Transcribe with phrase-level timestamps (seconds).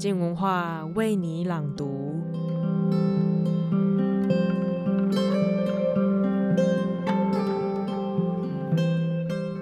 [0.00, 2.18] 静文化为你朗读。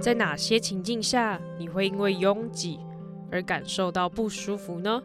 [0.01, 2.79] 在哪些情境下，你会因为拥挤
[3.33, 5.03] 而感受到不舒服呢？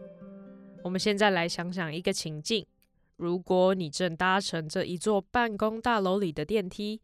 [0.84, 2.64] 我们现在来想想一个情境：
[3.16, 7.02] 如果你正搭乘这一座办公大楼里的电梯，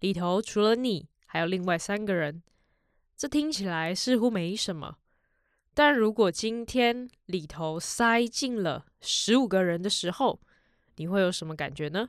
[0.00, 2.42] 里头除了你，还有另外三个人，
[3.14, 4.96] 这听起来似乎没什么。
[5.78, 10.40] 但如果今天里头塞进了十五个人的时候，
[10.96, 12.08] 你会有什么感觉呢？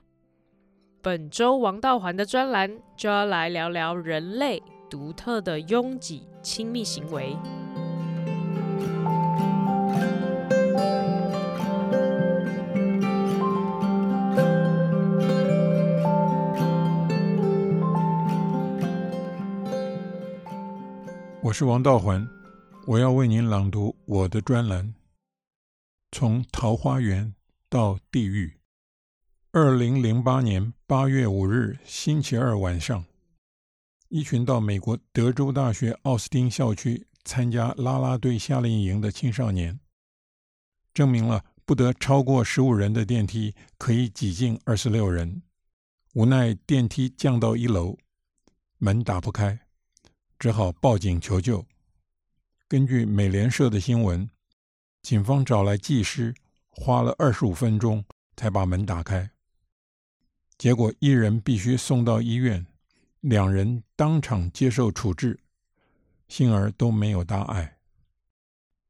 [1.02, 7.36] 本周王道环的专栏就要来聊聊人类独特的拥挤亲密行为。
[21.42, 22.37] 我是王道环。
[22.88, 24.96] 我要为您朗读我的专栏，
[26.10, 27.36] 从桃花源
[27.68, 28.62] 到地狱。
[29.52, 33.04] 二零零八年八月五日星期二晚上，
[34.08, 39.78] 一群到美国德州大学奥斯汀校区参加啦啦队夏令营的青少年，
[40.94, 45.42] 证明了不得超过十五人的电梯可以挤进二十六人。
[46.14, 47.98] 无奈电梯降到一楼，
[48.78, 49.60] 门打不开，
[50.40, 51.66] 只好报警求救。
[52.70, 54.30] 根据美联社的新闻，
[55.02, 56.36] 警方找来技师，
[56.70, 58.04] 花了二十五分钟
[58.36, 59.32] 才把门打开。
[60.58, 62.68] 结果一人必须送到医院，
[63.22, 65.40] 两人当场接受处置，
[66.28, 67.78] 幸而都没有大碍。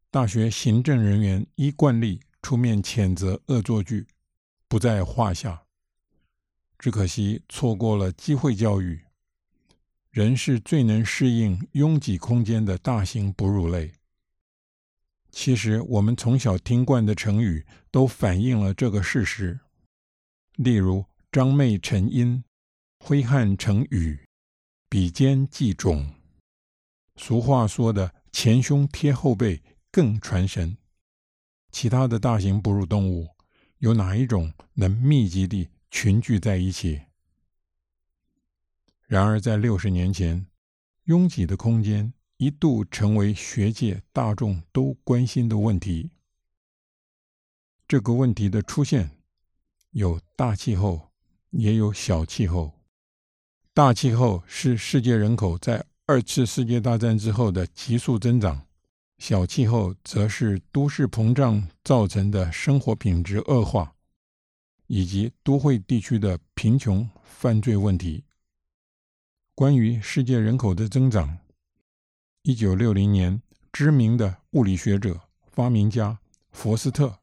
[0.10, 4.08] 大学行政人员依惯例出面谴责恶作剧，
[4.68, 5.62] 不在话下。
[6.80, 9.07] 只可惜错过了机会教育。
[10.10, 13.92] 人是最能适应拥挤空间的大型哺乳类。
[15.32, 19.60] 其实，我们从小听惯的成语都反映了这个事实。
[20.56, 22.44] 例如“张妹成阴
[23.06, 24.20] ”“挥汗成雨
[24.90, 26.08] ”“比肩计踵”。
[27.18, 30.78] 俗话说的“前胸贴后背”更传神。
[31.72, 33.28] 其他的大型哺乳动物，
[33.78, 37.02] 有哪一种能密集地群聚在一起？
[39.08, 40.46] 然而，在六十年前，
[41.06, 46.12] 拥挤的空间一度成为学界大众都关心的问题。
[47.88, 49.10] 这个问题的出现，
[49.92, 51.10] 有大气候，
[51.52, 52.74] 也有小气候。
[53.74, 58.68] 大气候是世界人口在二次世界大战之后的急速增长，
[59.20, 63.96] 小气候则是都市膨胀造成的生活品质恶化，
[64.88, 68.26] 以及都会地区的贫穷、犯罪问题。
[69.58, 71.40] 关于世界人口的增长，
[72.44, 73.42] 一九六零年，
[73.74, 76.20] 知名的物理学者、发明家
[76.52, 77.18] 佛斯特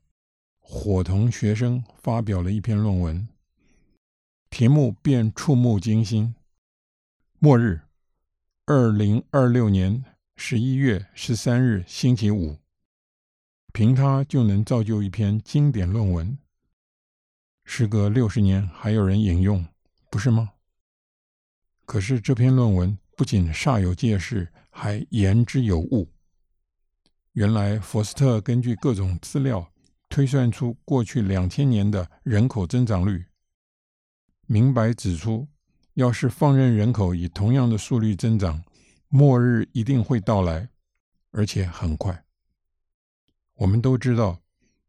[0.58, 3.28] 伙同学生发表了一篇论文，
[4.50, 6.34] 题目便触目惊心
[7.38, 7.82] ：“末日，
[8.66, 12.58] 二零二六年十一月十三日星期五。”
[13.72, 16.36] 凭它就能造就一篇经典论文。
[17.64, 19.64] 时隔六十年，还有人引用，
[20.10, 20.53] 不是吗？
[21.84, 26.10] 可是这篇论文不仅煞有介事，还言之有物。
[27.32, 29.72] 原来，佛斯特根据各种资料
[30.08, 33.26] 推算出过去两千年的人口增长率，
[34.46, 35.48] 明白指出，
[35.94, 38.62] 要是放任人口以同样的速率增长，
[39.08, 40.68] 末日一定会到来，
[41.32, 42.24] 而且很快。
[43.56, 44.40] 我们都知道，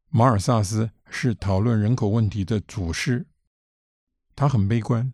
[0.10, 3.26] 马尔萨斯是讨论人口问题的祖师，
[4.36, 5.12] 他很悲观。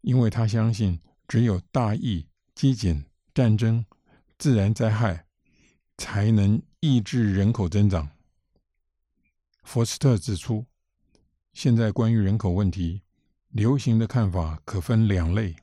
[0.00, 3.04] 因为他相信，只有大疫、饥馑、
[3.34, 3.84] 战争、
[4.38, 5.26] 自然灾害，
[5.96, 8.08] 才能抑制人口增长。
[9.64, 10.64] 佛斯特指出，
[11.52, 13.02] 现在关于人口问题，
[13.50, 15.56] 流行的看法可分两类：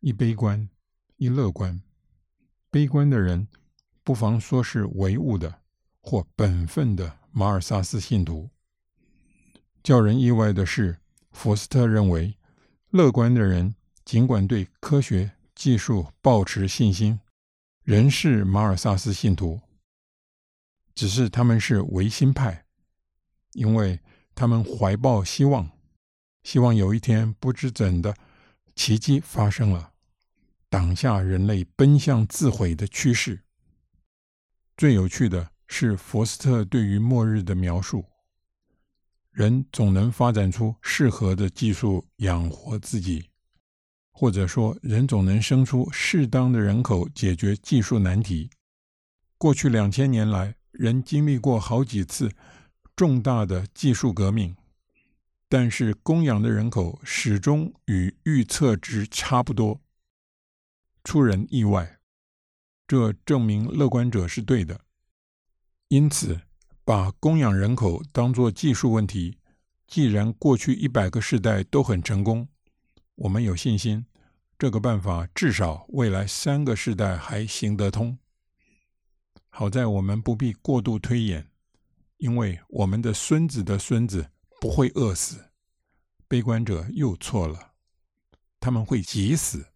[0.00, 0.68] 一悲观，
[1.16, 1.80] 一乐观。
[2.70, 3.46] 悲观的人，
[4.02, 5.62] 不妨说是唯物的
[6.00, 8.50] 或本分的马尔萨斯信徒。
[9.82, 10.98] 叫人意外的是，
[11.30, 12.36] 佛斯特认为。
[12.94, 13.74] 乐观的人，
[14.04, 17.18] 尽管对科学技术抱持信心，
[17.82, 19.60] 仍是马尔萨斯信徒，
[20.94, 22.66] 只是他们是唯心派，
[23.54, 23.98] 因为
[24.32, 25.68] 他们怀抱希望，
[26.44, 28.16] 希望有一天不知怎的
[28.76, 29.94] 奇迹发生了，
[30.68, 33.40] 挡下人类奔向自毁的趋势。
[34.76, 38.04] 最有趣的是佛斯特对于末日的描述。
[39.34, 43.30] 人总能发展出适合的技术养活自己，
[44.12, 48.48] 或者说，人总能生出适当的人口解决技术难题。
[49.36, 52.30] 过去两千年来，人经历过好几次
[52.94, 54.54] 重大的技术革命，
[55.48, 59.82] 但是供养的人口始终与预测值差不多，
[61.02, 61.98] 出人意外。
[62.86, 64.82] 这证明乐观者是对的。
[65.88, 66.40] 因此，
[66.84, 69.38] 把供养人口当作技术问题，
[69.86, 72.46] 既然过去一百个世代都很成功，
[73.14, 74.04] 我们有信心，
[74.58, 78.18] 这个办法至少未来三个世代还行得通。
[79.48, 81.50] 好在我们不必过度推演，
[82.18, 84.30] 因为我们的孙子的孙子
[84.60, 85.50] 不会饿死。
[86.26, 87.72] 悲观者又错了，
[88.58, 89.68] 他们会急死。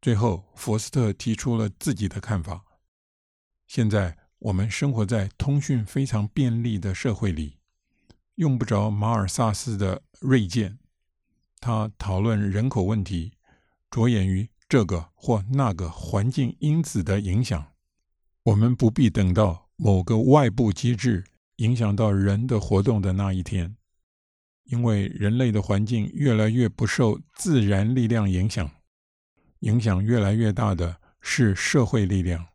[0.00, 2.64] 最后，佛斯特提出了自己的看法。
[3.66, 7.58] 现在我们生活在通讯非常便利的社会里，
[8.34, 10.80] 用不着马尔萨斯的锐见。
[11.60, 13.34] 他讨论人口问题，
[13.88, 17.68] 着眼于这个或那个环境因子的影响。
[18.42, 21.22] 我们不必等到某个外部机制
[21.56, 23.76] 影响到人的活动的那一天，
[24.64, 28.68] 因为人类的环境越来越不受自然力量影响，
[29.60, 32.48] 影响越来越大的是社会力量。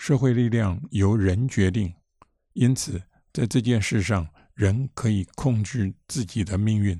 [0.00, 1.92] 社会力量由人决定，
[2.54, 3.02] 因此
[3.34, 6.98] 在这件事上，人可以控制自己的命运。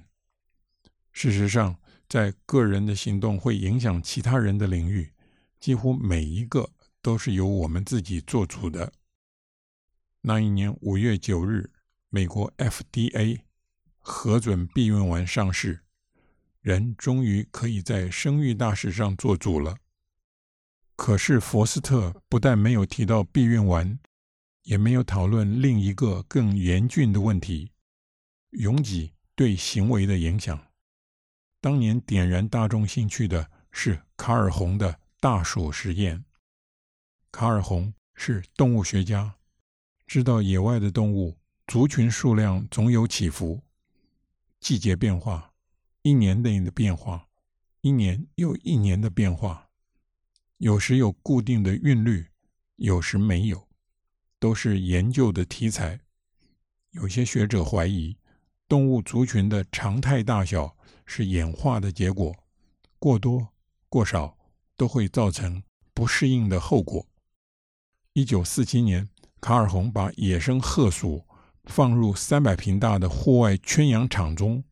[1.11, 1.81] 事实上，
[2.11, 5.15] 在个人的行动会影响其他人的领域，
[5.59, 6.71] 几乎每一个。
[7.03, 8.93] 都是由我们自己做主的。
[10.21, 11.71] 那一年五月九日，
[12.11, 13.41] 美国 FDA
[13.99, 15.81] 核准避孕丸上市，
[16.61, 19.79] 人终于可以在生育大事上做主了。
[21.01, 23.99] 可是佛斯特不但没有提到避孕丸，
[24.65, 27.73] 也没有讨论另一个更严峻的问题：
[28.51, 30.61] 拥挤对行为的影响。
[31.59, 36.23] 当年点燃大众兴趣的是卡尔洪的大鼠实验。
[37.33, 39.37] 卡尔洪是动物学家，
[40.07, 41.35] 知道野外的动物
[41.67, 43.63] 族群数量总有起伏，
[44.61, 45.55] 季节变化，
[46.03, 47.27] 一年内的变化，
[47.81, 49.70] 一年又一年的变化，
[50.61, 52.27] 有时有固定的韵律，
[52.77, 53.67] 有时没有，
[54.39, 55.99] 都是研究的题材。
[56.91, 58.15] 有些学者怀疑，
[58.69, 60.77] 动物族群的常态大小
[61.07, 62.37] 是演化的结果，
[62.99, 63.49] 过多
[63.89, 64.37] 过少
[64.77, 65.63] 都会造成
[65.95, 67.07] 不适应的后果。
[68.13, 69.09] 一九四七年，
[69.41, 71.25] 卡尔洪把野生褐鼠
[71.65, 74.63] 放入三百平大的户外圈养场中，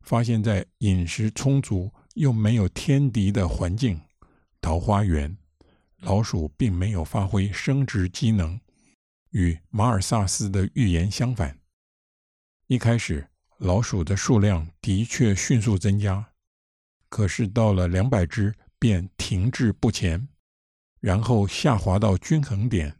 [0.00, 4.00] 发现，在饮食充足又没有天敌的环境——
[4.68, 5.34] 桃花源，
[6.00, 8.60] 老鼠并没有发挥生殖机能，
[9.30, 11.58] 与马尔萨斯的预言相反。
[12.66, 13.26] 一开始，
[13.56, 16.32] 老鼠的数量的确迅速增加，
[17.08, 20.28] 可是到了两百只便停滞不前。
[21.00, 22.94] 然后下滑到均衡点，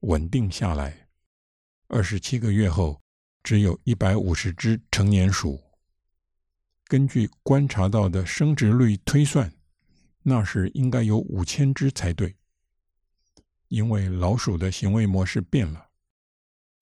[0.00, 1.06] 稳定下来。
[1.88, 2.98] 二十七个月后，
[3.42, 5.60] 只有一百五十只成年鼠。
[6.86, 9.52] 根据观察到的生殖率推算，
[10.22, 12.36] 那时应该有五千只才对。
[13.68, 15.88] 因为老鼠的行为模式变了，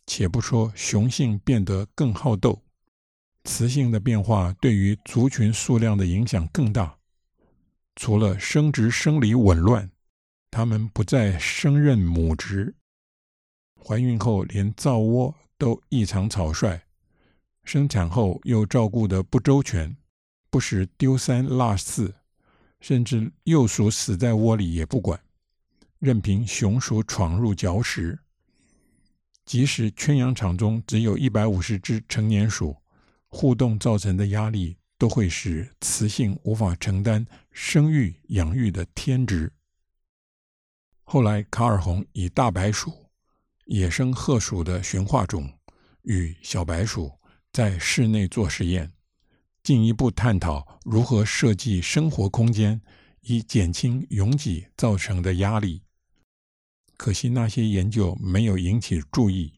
[0.07, 2.63] 且不说雄性变得更好斗，
[3.45, 6.99] 雌性的变化对于族群数量的影响更大。
[7.97, 9.91] 除了生殖生理紊乱。
[10.51, 12.75] 他们不再胜任母职，
[13.85, 16.81] 怀孕后连造窝都异常草率，
[17.65, 19.95] 生产后又照顾得不周全，
[20.49, 22.15] 不时丢三落四，
[22.81, 25.21] 甚至幼鼠死在窝里也不管，
[25.99, 28.19] 任凭雄鼠闯入嚼食。
[29.45, 32.77] 即使圈养场中只有一百五十只成年鼠，
[33.29, 39.53] 互动造成的压力都会使雌性无法承担生育养育的天职。
[41.03, 42.93] 后来，卡尔洪以大白鼠、
[43.65, 45.51] 野生褐鼠的驯化种
[46.03, 47.11] 与小白鼠
[47.51, 48.93] 在室内做实验，
[49.69, 52.81] 进一步探讨如何设计生活空间，
[53.21, 55.83] 以减轻拥挤造成的压力。
[56.97, 59.53] 可惜那些研究没有引起注意，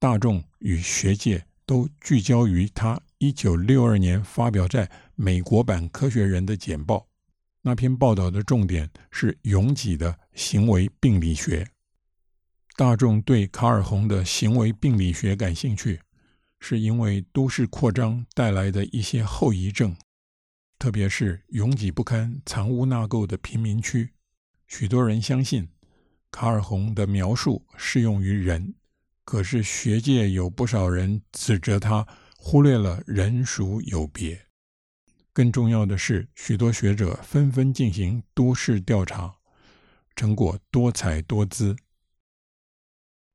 [0.00, 7.06] 大众与学界都聚焦于他一九六二年发表在美国版《科学人》的简报。
[7.62, 11.64] 那篇报道的重点是拥挤的行为病理学。
[12.74, 16.00] 大众对卡尔洪的行为病理学感兴趣，
[16.60, 19.96] 是因为都市扩张带来的一些后遗症，
[20.78, 24.12] 特别是拥挤不堪、藏污纳垢的贫民区。
[24.66, 25.68] 许多人相信
[26.30, 28.74] 卡尔洪的描述适用于人，
[29.24, 34.46] 可是学界有不少人指责他忽略了人属有别。
[35.32, 39.36] 更重要的是，许多学者纷纷进行都市调查，
[40.16, 41.76] 成果多彩多姿。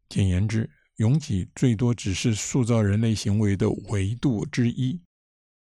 [0.10, 5.00] 简言之，拥挤最多只是塑造人类行为的维度之一，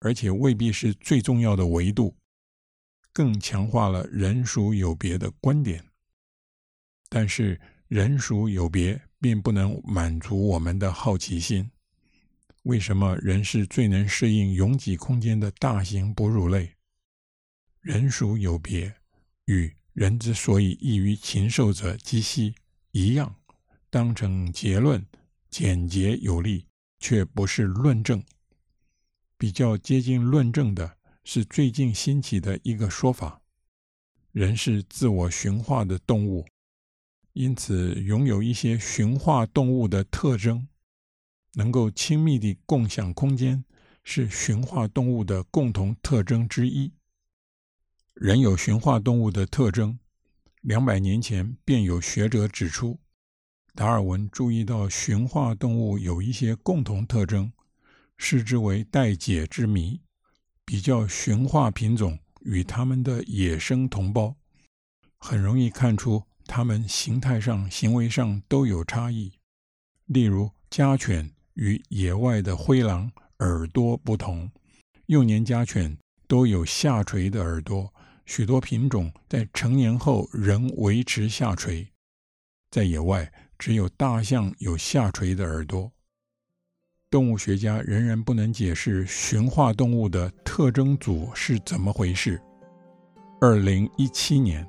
[0.01, 2.15] 而且未必是最重要的维度，
[3.12, 5.83] 更强化了人属有别的观点。
[7.09, 11.71] 但是，人属有别并不能满足我们的好奇心。
[12.65, 16.75] 为什么人是最能适应拥挤空间的大型哺乳类？
[17.81, 18.95] 人属有别，
[19.47, 22.55] 与人之所以异于禽兽者几希
[22.93, 23.35] 一样，
[23.91, 25.05] 当成结论。
[25.53, 26.67] 简洁有力，
[26.99, 28.25] 却不是论证。
[29.37, 33.43] 比较接近论证的是最近兴起的一个说法：
[34.31, 36.47] 人是自我驯化的动物，
[37.35, 40.67] 因此拥有一些驯化动物的特征，
[41.53, 43.63] 能够亲密地共享空间，
[44.05, 46.91] 是驯化动物的共同特征之一。
[48.15, 49.99] 人有驯化动物的特征，
[50.63, 53.02] 两百年前便有学者指出。
[53.75, 57.50] 达尔文注意到驯化动物有一些共同特征，
[58.19, 59.99] 视之为待解之谜。
[60.64, 64.37] 比较驯化品种与它们的野生同胞，
[65.19, 69.33] 很容易看出它们形态上、行为上都有差异。
[70.05, 74.50] 例如，家犬与野外的灰狼耳朵不同，
[75.07, 75.97] 幼年家犬
[76.29, 77.93] 都有下垂的耳朵，
[78.26, 81.91] 许多品种在成年后仍维持下垂。
[82.71, 83.33] 在野外。
[83.62, 85.88] 只有大象有下垂的耳朵。
[87.09, 92.42] 动物学家仍然不能解释驯化动物的特征组是怎么回事。
[93.40, 94.69] 二零一七年，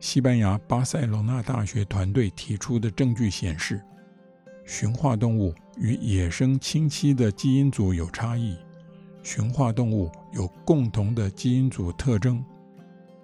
[0.00, 3.80] 西班牙巴塞罗那大学团队提出的证据显示，
[4.64, 8.56] 驯化动物与野生亲戚的基因组有差异。
[9.22, 12.44] 驯化动物有共同的基因组特征，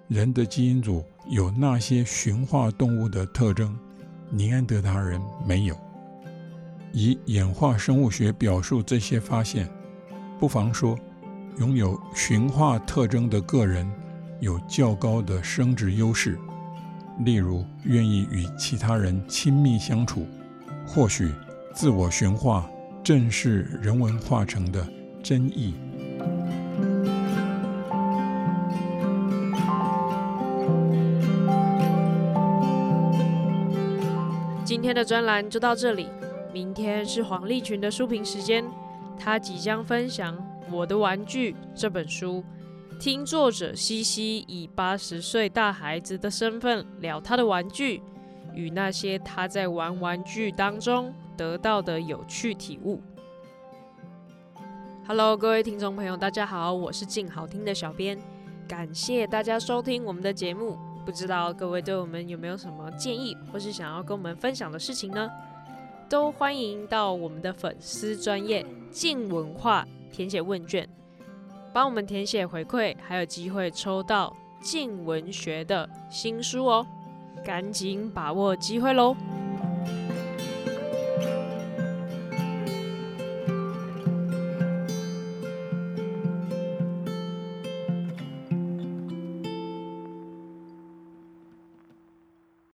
[0.07, 3.77] 人的基因组有那些驯化动物的特征。
[4.35, 5.77] 尼安德达人没有。
[6.91, 9.69] 以演化生物学表述这些发现，
[10.39, 10.97] 不妨说，
[11.59, 13.87] 拥有驯化特征的个人
[14.39, 16.39] 有较高的生殖优势，
[17.19, 20.27] 例如愿意与其他人亲密相处。
[20.83, 21.31] 或许
[21.71, 22.67] 自我驯化
[23.03, 24.87] 正是人文化成的
[25.21, 25.75] 真意。
[34.93, 36.07] 天的专栏就到这里，
[36.53, 38.63] 明天是黄立群的书评时间，
[39.17, 40.37] 他即将分享
[40.71, 42.43] 《我的玩具》这本书，
[42.99, 48.03] 听作者西西以八十岁大孩子的身份聊他的玩具
[48.53, 53.01] 与那些他在玩玩具当中得到的有趣体悟。
[55.07, 58.15] Hello，各位听众朋友，大家好，我是静好听的小编，
[58.67, 60.77] 感谢大家收听我们的节目。
[61.05, 65.29] 不知道各位对我们有没有什么建议，或是想要跟我们分享的事情呢？
[66.09, 70.87] 都欢迎到我们的粉丝专业静文化填写问卷，
[71.73, 76.85] 帮我们填写回馈，还有机会抽到静文学的新书哦！
[77.43, 79.15] 赶紧把握机会喽！